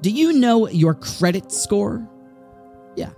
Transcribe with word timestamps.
Do 0.00 0.10
you 0.10 0.32
know 0.32 0.68
your 0.68 0.94
credit 0.94 1.50
score? 1.50 2.06
Yeah. 2.96 3.10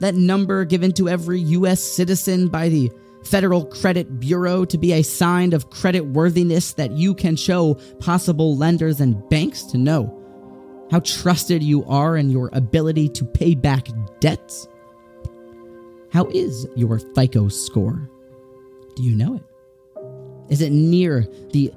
That 0.00 0.14
number 0.14 0.64
given 0.64 0.92
to 0.92 1.08
every 1.08 1.40
U.S. 1.40 1.82
citizen 1.82 2.48
by 2.48 2.68
the 2.68 2.90
Federal 3.24 3.64
Credit 3.64 4.20
Bureau 4.20 4.64
to 4.64 4.76
be 4.76 4.92
a 4.92 5.02
sign 5.02 5.52
of 5.52 5.70
credit 5.70 6.06
worthiness 6.06 6.74
that 6.74 6.92
you 6.92 7.14
can 7.14 7.36
show 7.36 7.74
possible 8.00 8.56
lenders 8.56 9.00
and 9.00 9.28
banks 9.28 9.62
to 9.64 9.78
know 9.78 10.20
how 10.90 11.00
trusted 11.00 11.62
you 11.62 11.84
are 11.86 12.16
in 12.16 12.30
your 12.30 12.50
ability 12.52 13.08
to 13.08 13.24
pay 13.24 13.54
back 13.54 13.88
debts. 14.20 14.68
How 16.12 16.26
is 16.26 16.66
your 16.76 16.98
FICO 16.98 17.48
score? 17.48 18.08
Do 18.94 19.02
you 19.02 19.16
know 19.16 19.36
it? 19.36 19.42
Is 20.52 20.60
it 20.60 20.70
near 20.70 21.26
the 21.52 21.72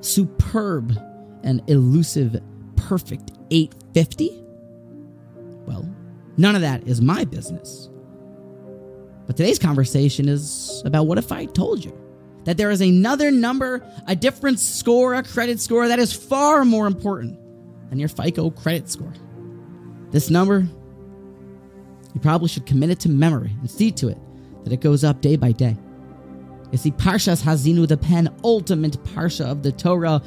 superb 0.00 0.92
and 1.42 1.62
elusive 1.68 2.36
perfect 2.88 3.32
850? 3.50 4.42
Well, 5.66 5.88
none 6.36 6.54
of 6.54 6.60
that 6.60 6.86
is 6.86 7.00
my 7.00 7.24
business. 7.24 7.88
But 9.26 9.36
today's 9.36 9.58
conversation 9.58 10.28
is 10.28 10.82
about 10.84 11.06
what 11.06 11.16
if 11.16 11.32
I 11.32 11.46
told 11.46 11.84
you 11.84 11.98
that 12.44 12.58
there 12.58 12.70
is 12.70 12.82
another 12.82 13.30
number, 13.30 13.86
a 14.06 14.14
different 14.14 14.60
score, 14.60 15.14
a 15.14 15.22
credit 15.22 15.60
score 15.60 15.88
that 15.88 15.98
is 15.98 16.12
far 16.12 16.64
more 16.64 16.86
important 16.86 17.38
than 17.88 17.98
your 17.98 18.08
FICO 18.08 18.50
credit 18.50 18.90
score. 18.90 19.14
This 20.10 20.28
number, 20.28 20.66
you 22.12 22.20
probably 22.20 22.48
should 22.48 22.66
commit 22.66 22.90
it 22.90 23.00
to 23.00 23.08
memory 23.08 23.56
and 23.60 23.70
see 23.70 23.90
to 23.92 24.08
it 24.08 24.18
that 24.64 24.72
it 24.74 24.80
goes 24.80 25.04
up 25.04 25.22
day 25.22 25.36
by 25.36 25.52
day. 25.52 25.76
You 26.70 26.78
see, 26.78 26.90
Parshas 26.90 27.42
Haazinu, 27.42 27.88
the 27.88 27.96
penultimate 27.96 29.02
Parsha 29.04 29.46
of 29.46 29.62
the 29.62 29.72
Torah, 29.72 30.20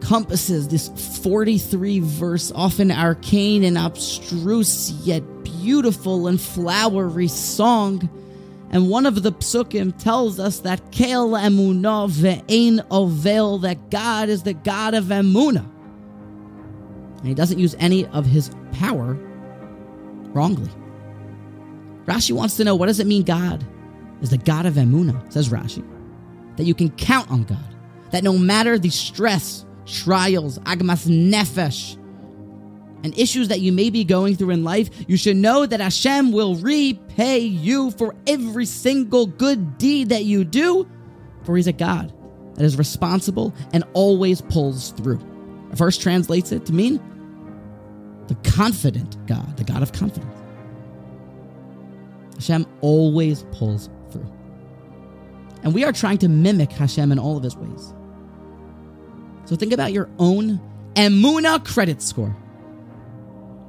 encompasses 0.00 0.68
this 0.68 0.88
43 1.22 2.00
verse, 2.00 2.50
often 2.54 2.90
arcane 2.90 3.64
and 3.64 3.76
abstruse, 3.76 4.90
yet 5.06 5.22
beautiful 5.44 6.26
and 6.26 6.40
flowery 6.40 7.28
song. 7.28 8.08
And 8.70 8.88
one 8.88 9.04
of 9.04 9.22
the 9.22 9.32
psukim 9.32 9.96
tells 9.98 10.38
us 10.38 10.60
that 10.60 10.92
Kel 10.92 11.30
Emunah 11.30 12.08
ve'ein 12.10 12.84
ovel, 12.90 13.58
that 13.58 13.90
God 13.90 14.28
is 14.28 14.42
the 14.42 14.54
God 14.54 14.94
of 14.94 15.04
Emunah. 15.04 15.68
And 17.18 17.26
he 17.26 17.34
doesn't 17.34 17.58
use 17.58 17.74
any 17.78 18.06
of 18.06 18.24
his 18.24 18.50
power 18.72 19.14
wrongly. 20.32 20.70
Rashi 22.06 22.32
wants 22.32 22.56
to 22.56 22.64
know 22.64 22.74
what 22.74 22.86
does 22.86 23.00
it 23.00 23.06
mean 23.06 23.24
God 23.24 23.64
is 24.22 24.30
the 24.30 24.38
God 24.38 24.66
of 24.66 24.74
Emunah, 24.74 25.32
says 25.32 25.48
Rashi. 25.50 25.84
That 26.56 26.64
you 26.64 26.74
can 26.74 26.90
count 26.90 27.30
on 27.30 27.44
God. 27.44 27.58
That 28.12 28.24
no 28.24 28.38
matter 28.38 28.78
the 28.78 28.90
stress, 28.90 29.64
trials, 29.90 30.58
agmas 30.60 31.06
nefesh, 31.06 31.96
and 33.02 33.18
issues 33.18 33.48
that 33.48 33.60
you 33.60 33.72
may 33.72 33.90
be 33.90 34.04
going 34.04 34.36
through 34.36 34.50
in 34.50 34.64
life, 34.64 34.90
you 35.08 35.16
should 35.16 35.36
know 35.36 35.64
that 35.66 35.80
Hashem 35.80 36.32
will 36.32 36.54
repay 36.56 37.38
you 37.38 37.90
for 37.92 38.14
every 38.26 38.66
single 38.66 39.26
good 39.26 39.78
deed 39.78 40.10
that 40.10 40.24
you 40.24 40.44
do, 40.44 40.88
for 41.44 41.56
He's 41.56 41.66
a 41.66 41.72
God 41.72 42.12
that 42.54 42.64
is 42.64 42.76
responsible 42.76 43.54
and 43.72 43.84
always 43.94 44.42
pulls 44.42 44.92
through. 44.92 45.18
The 45.70 45.76
verse 45.76 45.96
translates 45.96 46.52
it 46.52 46.66
to 46.66 46.72
mean 46.72 47.00
the 48.28 48.34
confident 48.50 49.16
God, 49.26 49.56
the 49.56 49.64
God 49.64 49.82
of 49.82 49.92
confidence. 49.92 50.36
Hashem 52.34 52.66
always 52.80 53.44
pulls 53.52 53.88
through. 54.10 54.30
And 55.62 55.74
we 55.74 55.84
are 55.84 55.92
trying 55.92 56.18
to 56.18 56.28
mimic 56.28 56.72
Hashem 56.72 57.12
in 57.12 57.18
all 57.18 57.36
of 57.36 57.42
his 57.42 57.56
ways. 57.56 57.94
So 59.50 59.56
think 59.56 59.72
about 59.72 59.92
your 59.92 60.08
own 60.20 60.60
Emuna 60.94 61.64
credit 61.66 62.00
score. 62.00 62.30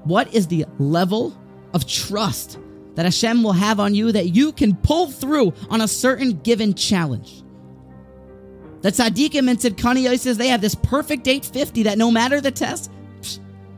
What 0.03 0.31
is 0.31 0.45
the 0.45 0.67
level 0.77 1.35
of 1.73 1.87
trust 1.87 2.59
that 2.93 3.05
Hashem 3.05 3.41
will 3.41 3.53
have 3.53 3.79
on 3.79 3.95
you 3.95 4.11
that 4.11 4.27
you 4.27 4.51
can 4.51 4.75
pull 4.75 5.09
through 5.09 5.55
on 5.71 5.81
a 5.81 5.87
certain 5.87 6.33
given 6.41 6.75
challenge? 6.75 7.41
The 8.81 8.91
tzaddikim 8.91 9.49
and 9.49 9.57
tzidkaniyos 9.57 10.37
they 10.37 10.49
have 10.49 10.61
this 10.61 10.75
perfect 10.75 11.27
850 11.27 11.81
that 11.83 11.97
no 11.97 12.11
matter 12.11 12.39
the 12.39 12.51
test, 12.51 12.91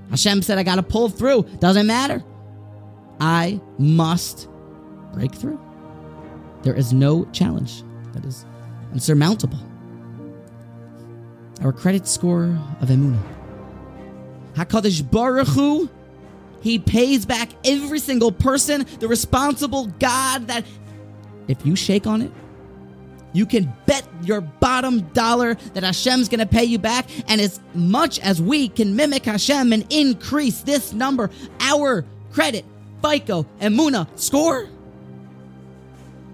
Hashem 0.09 0.41
said 0.41 0.57
I 0.57 0.63
got 0.63 0.75
to 0.75 0.83
pull 0.83 1.07
through. 1.07 1.43
Doesn't 1.59 1.87
matter. 1.87 2.21
I 3.21 3.61
must 3.77 4.49
break 5.13 5.33
through. 5.33 5.57
There 6.63 6.75
is 6.75 6.91
no 6.91 7.23
challenge 7.31 7.81
that 8.11 8.25
is 8.25 8.45
insurmountable. 8.91 9.59
Our 11.63 11.71
credit 11.71 12.07
score 12.07 12.59
of 12.81 12.89
Emuna. 12.89 13.21
HaKadosh 14.55 15.09
Baruch 15.09 15.47
Hu, 15.47 15.89
He 16.61 16.77
pays 16.77 17.25
back 17.25 17.49
every 17.63 17.99
single 17.99 18.31
person, 18.31 18.85
the 18.99 19.07
responsible 19.07 19.87
God 19.87 20.47
that 20.47 20.65
if 21.47 21.65
you 21.65 21.75
shake 21.75 22.05
on 22.05 22.21
it, 22.21 22.31
you 23.33 23.45
can 23.45 23.73
bet 23.85 24.07
your 24.23 24.41
bottom 24.41 25.01
dollar 25.13 25.55
that 25.73 25.83
Hashem's 25.83 26.29
going 26.29 26.39
to 26.39 26.45
pay 26.45 26.63
you 26.63 26.77
back. 26.77 27.09
And 27.27 27.41
as 27.41 27.59
much 27.73 28.19
as 28.19 28.41
we 28.41 28.69
can 28.69 28.95
mimic 28.95 29.25
Hashem 29.25 29.73
and 29.73 29.91
increase 29.91 30.61
this 30.61 30.93
number, 30.93 31.31
our 31.59 32.05
credit, 32.31 32.63
FICO, 33.01 33.45
Emunah 33.59 34.07
score, 34.19 34.65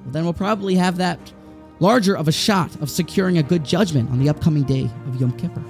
well, 0.03 0.11
then 0.11 0.23
we'll 0.23 0.33
probably 0.33 0.75
have 0.75 0.97
that 0.97 1.19
larger 1.79 2.15
of 2.15 2.27
a 2.27 2.31
shot 2.31 2.73
of 2.81 2.89
securing 2.89 3.37
a 3.37 3.43
good 3.43 3.63
judgment 3.63 4.09
on 4.09 4.19
the 4.19 4.29
upcoming 4.29 4.63
day 4.63 4.89
of 5.07 5.19
Yom 5.19 5.31
Kippur. 5.37 5.63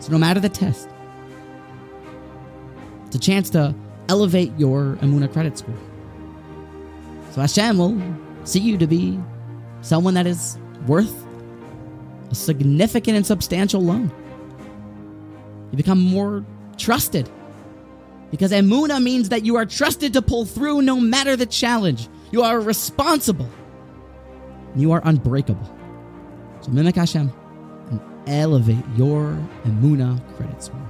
So, 0.00 0.12
no 0.12 0.18
matter 0.18 0.40
the 0.40 0.48
test, 0.48 0.88
it's 3.06 3.16
a 3.16 3.18
chance 3.18 3.50
to 3.50 3.74
elevate 4.08 4.52
your 4.56 4.96
Emunah 5.00 5.32
credit 5.32 5.58
score. 5.58 5.74
So, 7.32 7.40
Hashem 7.40 7.78
will 7.78 8.00
see 8.44 8.60
you 8.60 8.78
to 8.78 8.86
be 8.86 9.18
someone 9.82 10.14
that 10.14 10.26
is 10.26 10.58
worth 10.86 11.26
a 12.30 12.34
significant 12.34 13.16
and 13.16 13.26
substantial 13.26 13.82
loan. 13.82 14.12
You 15.70 15.76
become 15.76 16.00
more 16.00 16.44
trusted 16.76 17.28
because 18.30 18.52
Emunah 18.52 19.02
means 19.02 19.28
that 19.30 19.44
you 19.44 19.56
are 19.56 19.66
trusted 19.66 20.12
to 20.12 20.22
pull 20.22 20.44
through 20.44 20.82
no 20.82 21.00
matter 21.00 21.36
the 21.36 21.46
challenge. 21.46 22.08
You 22.32 22.42
are 22.42 22.60
responsible. 22.60 23.48
You 24.76 24.92
are 24.92 25.00
unbreakable. 25.04 25.66
So 26.60 26.70
mimic 26.70 26.96
Hashem 26.96 27.32
and 27.90 28.00
elevate 28.26 28.84
your 28.96 29.38
Emunah 29.64 30.20
credit 30.36 30.62
score. 30.62 30.88